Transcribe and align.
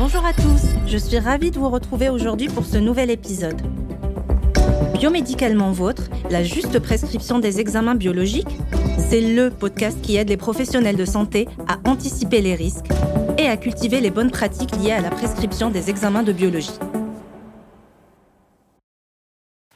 Bonjour 0.00 0.24
à 0.24 0.32
tous, 0.32 0.62
je 0.86 0.96
suis 0.96 1.18
ravie 1.18 1.50
de 1.50 1.58
vous 1.58 1.68
retrouver 1.68 2.08
aujourd'hui 2.08 2.48
pour 2.48 2.64
ce 2.64 2.78
nouvel 2.78 3.10
épisode. 3.10 3.60
Biomédicalement 4.94 5.72
Vôtre, 5.72 6.04
la 6.30 6.42
juste 6.42 6.78
prescription 6.78 7.38
des 7.38 7.60
examens 7.60 7.94
biologiques, 7.94 8.56
c'est 8.96 9.20
le 9.20 9.50
podcast 9.50 10.00
qui 10.00 10.16
aide 10.16 10.30
les 10.30 10.38
professionnels 10.38 10.96
de 10.96 11.04
santé 11.04 11.48
à 11.68 11.86
anticiper 11.86 12.40
les 12.40 12.54
risques 12.54 12.88
et 13.36 13.46
à 13.46 13.58
cultiver 13.58 14.00
les 14.00 14.08
bonnes 14.08 14.30
pratiques 14.30 14.74
liées 14.78 14.92
à 14.92 15.02
la 15.02 15.10
prescription 15.10 15.68
des 15.68 15.90
examens 15.90 16.22
de 16.22 16.32
biologie. 16.32 16.78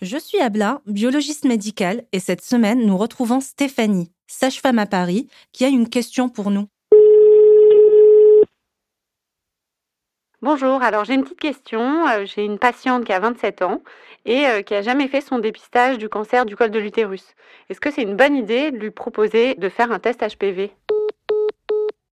Je 0.01 0.17
suis 0.17 0.41
Abla, 0.41 0.81
biologiste 0.87 1.45
médicale, 1.45 2.05
et 2.13 2.19
cette 2.19 2.43
semaine, 2.43 2.87
nous 2.87 2.97
retrouvons 2.97 3.43
Stéphanie, 3.43 4.11
sage-femme 4.27 4.79
à 4.79 4.87
Paris, 4.87 5.29
qui 5.53 5.67
a 5.67 5.69
une 5.69 5.91
question 5.91 6.31
pour 6.31 6.51
nous. 6.51 6.67
Bonjour, 10.45 10.83
alors 10.83 11.07
j'ai 11.07 11.15
une 11.15 11.23
petite 11.23 11.41
question. 11.41 12.07
Euh, 12.07 12.27
j'ai 12.27 12.45
une 12.45 12.59
patiente 12.59 13.07
qui 13.07 13.15
a 13.15 13.19
27 13.19 13.63
ans 13.63 13.81
et 14.27 14.47
euh, 14.47 14.61
qui 14.61 14.75
a 14.75 14.83
jamais 14.83 15.09
fait 15.09 15.23
son 15.23 15.39
dépistage 15.39 15.97
du 15.97 16.11
cancer 16.11 16.45
du 16.45 16.55
col 16.55 16.71
de 16.71 16.79
l'utérus. 16.79 17.25
Est-ce 17.71 17.81
que 17.81 17.91
c'est 17.91 18.03
une 18.03 18.15
bonne 18.15 18.37
idée 18.37 18.71
de 18.71 18.77
lui 18.77 18.91
proposer 18.91 19.55
de 19.55 19.71
faire 19.71 19.91
un 19.91 19.99
test 19.99 20.21
HPV 20.21 20.71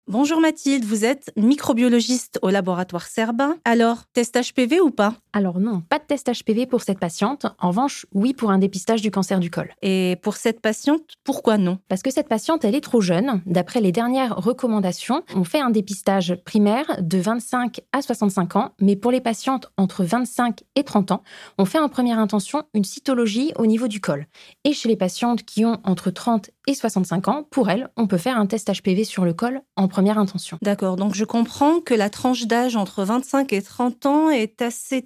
Bonjour 0.09 0.41
Mathilde, 0.41 0.87
vous 0.87 1.05
êtes 1.05 1.33
microbiologiste 1.37 2.39
au 2.41 2.49
laboratoire 2.49 3.05
Serbin. 3.05 3.57
Alors, 3.67 4.07
test 4.15 4.39
HPV 4.41 4.81
ou 4.81 4.91
pas? 4.91 5.13
Alors 5.37 5.59
non, 5.59 5.81
pas 5.81 5.99
de 5.99 6.05
test 6.05 6.31
HPV 6.31 6.67
pour 6.67 6.83
cette 6.83 7.01
patiente. 7.01 7.47
En 7.59 7.71
revanche, 7.71 8.07
oui 8.15 8.35
pour 8.35 8.53
un 8.53 8.59
dépistage 8.59 9.03
du 9.03 9.11
cancer 9.11 9.41
du 9.41 9.51
col. 9.51 9.75
Et 9.83 10.17
pour 10.23 10.37
cette 10.37 10.61
patiente, 10.61 11.03
pourquoi 11.25 11.59
non? 11.59 11.81
Parce 11.89 12.03
que 12.03 12.13
cette 12.13 12.29
patiente, 12.29 12.65
elle 12.65 12.77
est 12.77 12.81
trop 12.81 13.01
jeune. 13.01 13.43
D'après 13.45 13.81
les 13.81 13.91
dernières 13.91 14.37
recommandations, 14.37 15.25
on 15.35 15.43
fait 15.43 15.59
un 15.59 15.71
dépistage 15.71 16.37
primaire 16.45 16.87
de 17.01 17.19
25 17.19 17.81
à 17.91 18.01
65 18.01 18.55
ans, 18.55 18.71
mais 18.81 18.95
pour 18.95 19.11
les 19.11 19.21
patientes 19.21 19.73
entre 19.77 20.05
25 20.05 20.63
et 20.77 20.85
30 20.85 21.11
ans, 21.11 21.25
on 21.59 21.65
fait 21.65 21.81
en 21.81 21.89
première 21.89 22.21
intention 22.21 22.63
une 22.73 22.85
cytologie 22.85 23.53
au 23.57 23.67
niveau 23.67 23.89
du 23.89 24.01
col. 24.01 24.29
Et 24.63 24.73
chez 24.73 24.89
les 24.89 24.97
patientes 24.97 25.43
qui 25.43 25.65
ont 25.65 25.81
entre 25.83 26.13
30 26.13 26.51
et 26.69 26.75
65 26.75 27.27
ans, 27.27 27.47
pour 27.51 27.71
elles, 27.71 27.89
on 27.97 28.07
peut 28.07 28.19
faire 28.19 28.39
un 28.39 28.47
test 28.47 28.71
HPV 28.73 29.03
sur 29.03 29.25
le 29.25 29.35
col 29.35 29.63
en 29.75 29.89
première 29.89 30.17
intention. 30.17 30.59
D'accord, 30.63 30.95
donc 30.95 31.15
je 31.17 31.25
comprends 31.25 31.81
que 31.81 31.93
la 31.93 32.09
tranche 32.09 32.47
d'âge 32.47 32.77
entre 32.77 33.03
25 33.03 33.53
et 33.53 33.63
30 33.63 34.07
ans 34.07 34.31
est 34.31 34.63
assez 34.63 35.03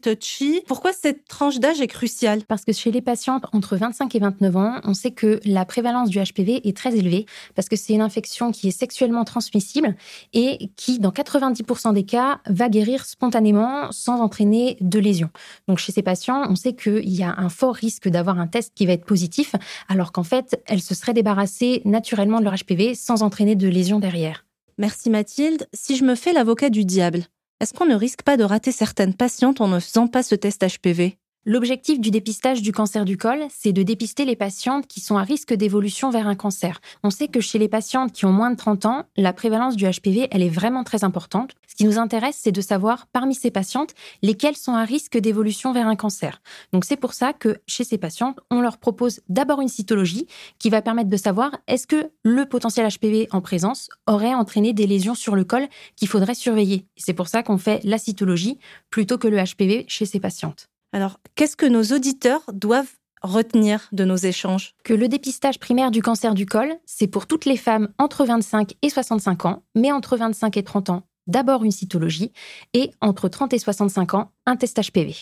Pourquoi 0.67 0.93
cette 0.93 1.27
tranche 1.27 1.59
d'âge 1.59 1.81
est 1.81 1.87
cruciale? 1.87 2.43
Parce 2.47 2.65
que 2.65 2.73
chez 2.73 2.91
les 2.91 3.01
patientes 3.01 3.45
entre 3.53 3.77
25 3.77 4.15
et 4.15 4.19
29 4.19 4.57
ans, 4.57 4.81
on 4.85 4.95
sait 4.95 5.11
que 5.11 5.41
la 5.45 5.65
prévalence 5.65 6.11
du 6.11 6.19
HPV 6.19 6.67
est 6.69 6.77
très 6.77 6.97
élevée 6.97 7.27
parce 7.55 7.69
que 7.69 7.77
c'est 7.77 7.93
une 7.93 8.01
infection 8.01 8.53
qui 8.53 8.69
est 8.69 8.73
sexuellement 8.73 9.25
transmissible 9.25 9.97
et 10.33 10.71
qui, 10.77 10.99
dans 10.99 11.11
90% 11.11 11.95
des 11.95 12.05
cas, 12.05 12.41
va 12.47 12.69
guérir 12.69 13.05
spontanément 13.05 13.91
sans 13.93 14.21
entraîner 14.21 14.77
de 14.81 14.99
lésions. 14.99 15.31
Donc 15.67 15.79
chez 15.79 15.93
ces 15.93 16.03
patients, 16.03 16.45
on 16.49 16.57
sait 16.57 16.75
qu'il 16.75 17.09
y 17.09 17.23
a 17.23 17.35
un 17.39 17.49
fort 17.49 17.75
risque 17.75 18.09
d'avoir 18.09 18.39
un 18.39 18.47
test 18.47 18.73
qui 18.75 18.87
va 18.87 18.93
être 18.93 19.05
positif 19.05 19.55
alors 19.89 20.13
qu'en 20.13 20.25
fait, 20.25 20.63
elles 20.67 20.83
se 20.83 20.95
seraient 20.95 21.15
débarrassées 21.15 21.83
naturellement 21.85 22.41
de 22.41 22.45
leur 22.45 22.55
HPV 22.55 22.95
sans 22.95 23.23
entraîner 23.23 23.57
de 23.57 23.69
lésions 23.69 23.99
derrière. 23.99 24.45
Merci 24.79 25.11
Mathilde. 25.11 25.67
Si 25.73 25.97
je 25.97 26.05
me 26.05 26.15
fais 26.15 26.33
l'avocat 26.33 26.71
du 26.71 26.85
diable, 26.85 27.25
est-ce 27.61 27.75
qu'on 27.75 27.87
ne 27.87 27.95
risque 27.95 28.23
pas 28.23 28.37
de 28.37 28.45
rater 28.45 28.73
certaines 28.73 29.15
patientes 29.15 29.61
en 29.61 29.69
ne 29.69 29.81
faisant 29.81 30.07
pas 30.07 30.23
ce 30.23 30.35
test 30.35 30.65
HPV 30.65 31.19
L'objectif 31.51 31.99
du 31.99 32.11
dépistage 32.11 32.61
du 32.61 32.73
cancer 32.73 33.07
du 33.07 33.17
col, 33.17 33.47
c'est 33.49 33.73
de 33.73 33.83
dépister 33.83 34.27
les 34.27 34.37
patientes 34.37 34.87
qui 34.87 35.01
sont 35.01 35.17
à 35.17 35.23
risque 35.23 35.55
d'évolution 35.55 36.11
vers 36.11 36.27
un 36.27 36.35
cancer. 36.35 36.81
On 37.03 37.09
sait 37.09 37.29
que 37.29 37.41
chez 37.41 37.59
les 37.59 37.69
patientes 37.69 38.13
qui 38.13 38.27
ont 38.27 38.33
moins 38.33 38.51
de 38.51 38.57
30 38.57 38.85
ans, 38.85 39.05
la 39.17 39.33
prévalence 39.33 39.75
du 39.75 39.87
HPV, 39.87 40.29
elle 40.31 40.43
est 40.43 40.51
vraiment 40.51 40.85
très 40.85 41.05
importante. 41.05 41.53
Ce 41.67 41.75
qui 41.75 41.85
nous 41.85 41.97
intéresse, 41.97 42.39
c'est 42.39 42.53
de 42.53 42.61
savoir 42.61 43.07
parmi 43.15 43.35
ces 43.35 43.51
patientes 43.51 43.95
lesquelles 44.21 44.59
sont 44.59 44.75
à 44.75 44.85
risque 44.85 45.17
d'évolution 45.17 45.73
vers 45.73 45.87
un 45.87 45.97
cancer. 45.97 46.43
Donc 46.75 46.85
c'est 46.85 46.97
pour 46.97 47.15
ça 47.15 47.33
que 47.33 47.57
chez 47.67 47.85
ces 47.85 47.97
patientes, 47.97 48.41
on 48.51 48.61
leur 48.61 48.77
propose 48.77 49.21
d'abord 49.31 49.63
une 49.63 49.69
cytologie 49.69 50.27
qui 50.59 50.69
va 50.69 50.83
permettre 50.83 51.09
de 51.09 51.17
savoir 51.17 51.57
est-ce 51.67 51.87
que 51.87 52.11
le 52.25 52.45
potentiel 52.47 52.87
HPV 52.93 53.29
en 53.31 53.41
présence 53.41 53.89
aurait 54.07 54.35
entraîné 54.35 54.75
des 54.75 54.87
lésions 54.87 55.15
sur 55.15 55.35
le 55.35 55.45
col 55.45 55.67
qu'il 55.97 56.09
faudrait 56.09 56.35
surveiller. 56.35 56.85
C'est 56.97 57.15
pour 57.15 57.29
ça 57.29 57.43
qu'on 57.43 57.57
fait 57.57 57.81
la 57.85 57.97
cytologie 57.97 58.59
plutôt 58.91 59.17
que 59.17 59.29
le 59.29 59.43
HPV 59.43 59.87
chez 59.89 60.05
ces 60.05 60.21
patientes. 60.21 60.69
Alors, 60.93 61.21
qu'est-ce 61.35 61.57
que 61.57 61.67
nos 61.67 61.83
auditeurs 61.85 62.43
doivent 62.53 62.95
retenir 63.23 63.89
de 63.93 64.05
nos 64.05 64.17
échanges? 64.17 64.75
Que 64.85 64.95
le 64.95 65.09
dépistage 65.09 65.59
primaire 65.59 65.91
du 65.91 66.03
cancer 66.03 66.35
du 66.35 66.47
col, 66.47 66.75
c'est 66.87 67.09
pour 67.09 67.27
toutes 67.27 67.45
les 67.45 67.57
femmes 67.57 67.89
entre 67.99 68.25
25 68.25 68.73
et 68.81 68.89
65 68.89 69.45
ans, 69.45 69.63
mais 69.75 69.93
entre 69.93 70.17
25 70.17 70.57
et 70.57 70.63
30 70.63 70.91
ans, 70.91 71.03
d'abord 71.27 71.65
une 71.65 71.73
cytologie, 71.73 72.33
et 72.73 72.91
entre 73.01 73.29
30 73.29 73.53
et 73.53 73.59
65 73.59 74.15
ans, 74.15 74.33
un 74.47 74.57
test 74.57 74.81
HPV. 74.81 75.15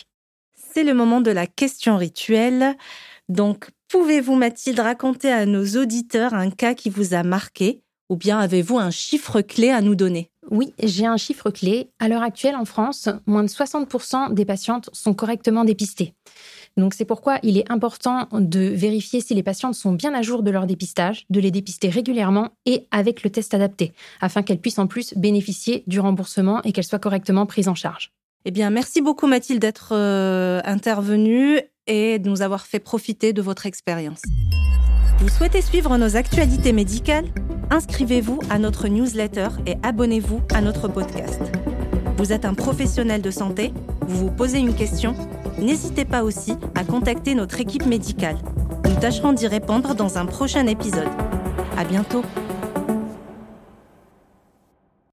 C'est 0.55 0.83
le 0.83 0.93
moment 0.93 1.21
de 1.21 1.31
la 1.31 1.47
question 1.47 1.97
rituelle. 1.97 2.77
Donc, 3.27 3.69
pouvez-vous, 3.89 4.35
Mathilde, 4.35 4.79
raconter 4.79 5.31
à 5.31 5.45
nos 5.45 5.65
auditeurs 5.75 6.33
un 6.33 6.49
cas 6.49 6.75
qui 6.75 6.89
vous 6.89 7.13
a 7.13 7.23
marqué, 7.23 7.81
ou 8.09 8.15
bien 8.15 8.39
avez-vous 8.39 8.77
un 8.77 8.91
chiffre 8.91 9.41
clé 9.41 9.69
à 9.69 9.81
nous 9.81 9.95
donner? 9.95 10.31
Oui, 10.49 10.73
j'ai 10.81 11.05
un 11.05 11.17
chiffre 11.17 11.49
clé. 11.49 11.89
À 11.99 12.07
l'heure 12.07 12.23
actuelle, 12.23 12.55
en 12.55 12.65
France, 12.65 13.09
moins 13.25 13.43
de 13.43 13.49
60% 13.49 14.33
des 14.33 14.45
patientes 14.45 14.89
sont 14.93 15.13
correctement 15.13 15.65
dépistées. 15.65 16.13
Donc 16.77 16.93
c'est 16.93 17.05
pourquoi 17.05 17.39
il 17.43 17.57
est 17.57 17.69
important 17.71 18.27
de 18.31 18.59
vérifier 18.59 19.19
si 19.19 19.33
les 19.33 19.43
patientes 19.43 19.75
sont 19.75 19.93
bien 19.93 20.13
à 20.13 20.21
jour 20.21 20.43
de 20.43 20.51
leur 20.51 20.67
dépistage, 20.67 21.25
de 21.29 21.39
les 21.39 21.51
dépister 21.51 21.89
régulièrement 21.89 22.49
et 22.65 22.87
avec 22.91 23.23
le 23.23 23.31
test 23.31 23.53
adapté, 23.53 23.93
afin 24.21 24.43
qu'elles 24.43 24.59
puissent 24.59 24.79
en 24.79 24.87
plus 24.87 25.13
bénéficier 25.15 25.83
du 25.87 25.99
remboursement 25.99 26.61
et 26.63 26.71
qu'elles 26.71 26.83
soient 26.83 26.99
correctement 26.99 27.45
prises 27.45 27.67
en 27.67 27.75
charge. 27.75 28.11
Eh 28.45 28.51
bien, 28.51 28.69
merci 28.69 29.01
beaucoup 29.01 29.27
Mathilde 29.27 29.59
d'être 29.59 29.89
euh, 29.93 30.61
intervenue 30.63 31.59
et 31.87 32.19
de 32.19 32.29
nous 32.29 32.41
avoir 32.41 32.67
fait 32.67 32.79
profiter 32.79 33.33
de 33.33 33.41
votre 33.41 33.65
expérience. 33.65 34.21
Vous 35.19 35.29
souhaitez 35.29 35.61
suivre 35.61 35.97
nos 35.97 36.15
actualités 36.15 36.73
médicales? 36.73 37.25
Inscrivez-vous 37.69 38.39
à 38.49 38.59
notre 38.59 38.87
newsletter 38.87 39.49
et 39.65 39.75
abonnez-vous 39.83 40.41
à 40.53 40.61
notre 40.61 40.87
podcast. 40.87 41.41
Vous 42.17 42.31
êtes 42.31 42.45
un 42.45 42.53
professionnel 42.53 43.21
de 43.21 43.29
santé 43.29 43.73
Vous 44.01 44.27
vous 44.27 44.31
posez 44.31 44.59
une 44.59 44.73
question 44.73 45.13
N'hésitez 45.57 46.05
pas 46.05 46.23
aussi 46.23 46.55
à 46.75 46.83
contacter 46.83 47.35
notre 47.35 47.59
équipe 47.59 47.85
médicale. 47.85 48.37
Nous 48.85 48.95
tâcherons 48.95 49.33
d'y 49.33 49.47
répondre 49.47 49.95
dans 49.95 50.17
un 50.17 50.25
prochain 50.25 50.65
épisode. 50.67 51.09
À 51.77 51.83
bientôt 51.83 52.23